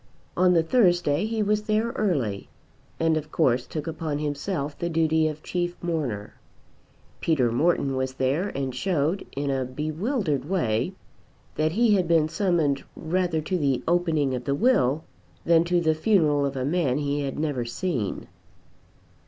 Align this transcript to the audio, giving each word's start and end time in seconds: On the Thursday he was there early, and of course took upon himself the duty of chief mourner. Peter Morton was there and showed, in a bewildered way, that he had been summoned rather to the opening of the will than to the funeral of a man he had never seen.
On 0.35 0.53
the 0.53 0.63
Thursday 0.63 1.27
he 1.27 1.43
was 1.43 1.65
there 1.65 1.89
early, 1.91 2.49
and 2.99 3.17
of 3.17 3.31
course 3.31 3.67
took 3.67 3.85
upon 3.85 4.17
himself 4.17 4.75
the 4.75 4.89
duty 4.89 5.27
of 5.27 5.43
chief 5.43 5.77
mourner. 5.79 6.33
Peter 7.19 7.51
Morton 7.51 7.95
was 7.95 8.13
there 8.13 8.49
and 8.57 8.73
showed, 8.73 9.27
in 9.37 9.51
a 9.51 9.63
bewildered 9.63 10.45
way, 10.45 10.93
that 11.53 11.73
he 11.73 11.93
had 11.93 12.07
been 12.07 12.27
summoned 12.27 12.83
rather 12.95 13.41
to 13.41 13.59
the 13.59 13.83
opening 13.87 14.33
of 14.33 14.45
the 14.45 14.55
will 14.55 15.03
than 15.45 15.63
to 15.65 15.79
the 15.79 15.93
funeral 15.93 16.47
of 16.47 16.55
a 16.55 16.65
man 16.65 16.97
he 16.97 17.21
had 17.21 17.37
never 17.37 17.63
seen. 17.63 18.25